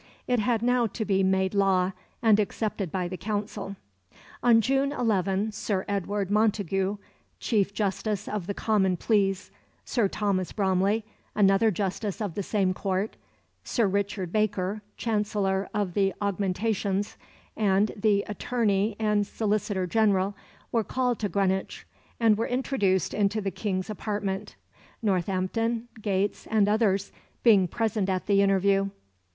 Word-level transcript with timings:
It 0.25 0.39
had 0.39 0.63
now 0.63 0.87
to 0.87 1.05
be 1.05 1.21
made 1.21 1.53
law 1.53 1.91
and 2.23 2.39
accepted 2.39 2.91
by 2.91 3.07
the 3.07 3.17
Council. 3.17 3.75
On 4.41 4.59
June 4.59 4.91
11 4.91 5.51
Sir 5.51 5.85
Edward 5.87 6.31
Montagu, 6.31 6.97
Chief 7.39 7.71
Justice 7.71 8.27
of 8.27 8.47
the 8.47 8.55
Common 8.55 8.97
Pleas, 8.97 9.51
Sir 9.85 10.07
Thomas 10.07 10.53
Bromley, 10.53 11.05
another 11.35 11.69
Justice 11.69 12.19
of 12.19 12.33
the 12.33 12.41
same 12.41 12.73
court, 12.73 13.15
Sir 13.63 13.85
Richard 13.85 14.31
Baker, 14.31 14.81
Chancellor 14.97 15.69
of 15.71 15.93
the 15.93 16.15
Augmentations, 16.19 17.15
and 17.55 17.91
the 17.95 18.23
Attorney 18.27 18.95
and 18.97 19.27
Solicitor 19.27 19.85
General 19.85 20.35
were 20.71 20.83
called 20.83 21.19
to 21.19 21.29
Greenwich, 21.29 21.85
and 22.19 22.39
were 22.39 22.47
introduced 22.47 23.13
into 23.13 23.39
the 23.39 23.51
King's 23.51 23.87
apartment, 23.87 24.55
Northampton, 25.03 25.89
Gates, 26.01 26.47
and 26.49 26.67
others 26.67 27.11
being 27.43 27.67
present 27.67 28.09
at 28.09 28.25
the 28.25 28.41
interview. 28.41 28.89